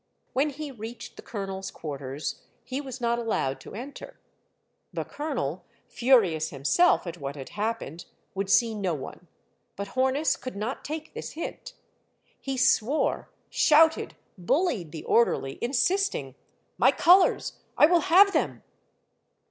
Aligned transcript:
When 0.33 0.49
he 0.49 0.71
reached 0.71 1.15
the 1.15 1.21
colonel's 1.21 1.69
quarters, 1.69 2.41
he 2.63 2.81
was 2.81 2.99
not 3.01 3.19
allowed 3.19 3.61
to 3.61 3.75
enter. 3.75 4.19
The 4.91 5.05
colonel, 5.05 5.63
furious 5.87 6.49
himself 6.49 7.05
at 7.05 7.19
what 7.19 7.35
had 7.35 7.49
happened, 7.49 8.05
would 8.33 8.49
see 8.49 8.73
no 8.73 8.95
one. 8.95 9.27
But 9.75 9.89
Hornus 9.89 10.37
could 10.41 10.55
not 10.55 10.83
take 10.83 11.13
this 11.13 11.33
hint. 11.33 11.75
He 12.39 12.57
swore, 12.57 13.29
shouted, 13.51 14.15
bullied 14.39 14.91
the 14.91 15.03
orderly, 15.03 15.59
insisting," 15.61 16.33
My 16.79 16.91
colors! 16.91 17.59
I 17.77 17.85
will 17.85 17.99
have 18.01 18.33
them 18.33 18.63